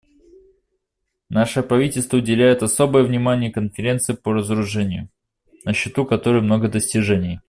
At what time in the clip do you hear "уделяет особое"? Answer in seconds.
2.17-3.03